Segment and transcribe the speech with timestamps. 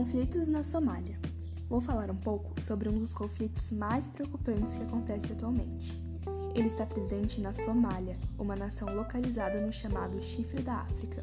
[0.00, 1.20] Conflitos na Somália.
[1.68, 5.92] Vou falar um pouco sobre um dos conflitos mais preocupantes que acontece atualmente.
[6.54, 11.22] Ele está presente na Somália, uma nação localizada no chamado Chifre da África.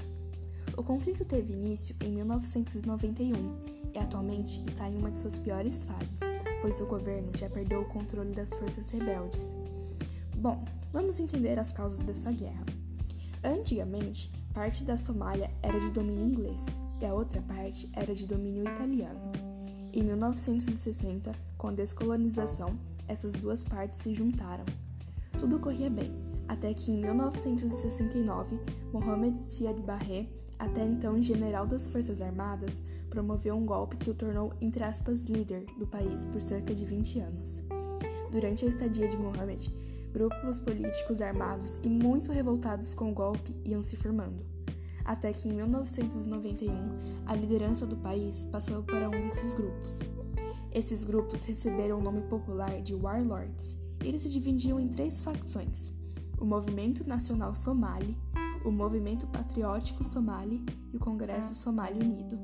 [0.78, 3.34] O conflito teve início em 1991
[3.96, 6.20] e atualmente está em uma de suas piores fases,
[6.62, 9.56] pois o governo já perdeu o controle das forças rebeldes.
[10.36, 10.64] Bom,
[10.94, 12.66] vamos entender as causas dessa guerra.
[13.44, 18.64] Antigamente, parte da Somália era de domínio inglês e a outra parte era de domínio
[18.64, 19.20] italiano.
[19.94, 24.66] Em 1960, com a descolonização, essas duas partes se juntaram.
[25.40, 26.12] Tudo corria bem,
[26.48, 28.60] até que em 1969,
[28.92, 30.30] Mohamed Siad Barre,
[30.60, 35.66] até então general das Forças Armadas, promoveu um golpe que o tornou, entre aspas, líder
[35.78, 37.62] do país por cerca de 20 anos.
[38.32, 39.72] Durante a estadia de Mohamed,
[40.12, 44.57] grupos políticos armados e muito revoltados com o golpe iam se formando
[45.08, 46.72] até que em 1991
[47.26, 50.00] a liderança do país passou para um desses grupos.
[50.72, 53.82] Esses grupos receberam o nome popular de Warlords.
[54.04, 55.94] Eles se dividiam em três facções:
[56.38, 58.16] o Movimento Nacional Somali,
[58.66, 62.38] o Movimento Patriótico Somali e o Congresso Somali Unido.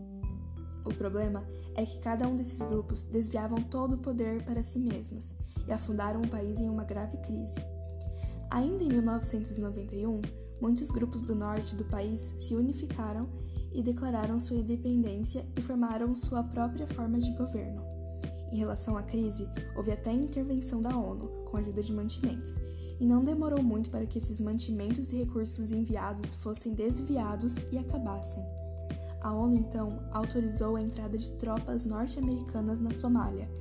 [0.85, 1.45] O problema
[1.75, 5.33] é que cada um desses grupos desviavam todo o poder para si mesmos
[5.67, 7.59] e afundaram o país em uma grave crise.
[8.49, 10.21] Ainda em 1991,
[10.64, 13.28] muitos grupos do norte do país se unificaram
[13.73, 17.83] e declararam sua independência e formaram sua própria forma de governo.
[18.50, 22.56] Em relação à crise, houve até intervenção da ONU, com ajuda de mantimentos,
[22.97, 28.41] e não demorou muito para que esses mantimentos e recursos enviados fossem desviados e acabassem.
[29.19, 33.52] A ONU então autorizou a entrada de tropas norte-americanas na Somália,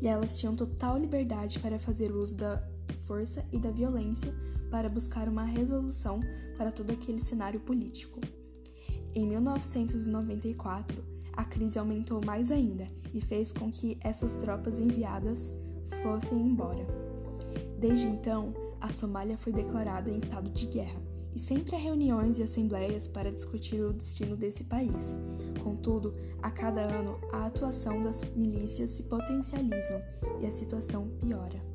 [0.00, 2.62] e elas tinham total liberdade para fazer uso da
[3.06, 4.34] força e da violência
[4.70, 6.20] para buscar uma resolução
[6.56, 8.20] para todo aquele cenário político.
[9.14, 15.52] Em 1994, a crise aumentou mais ainda e fez com que essas tropas enviadas
[16.02, 16.86] fossem embora.
[17.78, 21.00] Desde então, a Somália foi declarada em estado de guerra
[21.34, 25.18] e sempre há reuniões e assembleias para discutir o destino desse país.
[25.62, 30.02] Contudo, a cada ano a atuação das milícias se potencializam
[30.40, 31.71] e a situação piora.